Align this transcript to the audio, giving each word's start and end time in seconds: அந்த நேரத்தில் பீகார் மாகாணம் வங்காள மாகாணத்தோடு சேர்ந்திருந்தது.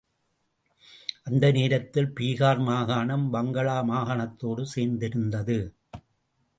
அந்த 1.23 1.51
நேரத்தில் 1.51 2.09
பீகார் 2.19 2.61
மாகாணம் 2.61 3.27
வங்காள 3.29 3.69
மாகாணத்தோடு 3.83 4.65
சேர்ந்திருந்தது. 4.75 5.59